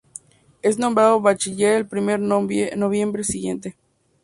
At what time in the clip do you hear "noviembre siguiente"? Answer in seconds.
2.19-3.77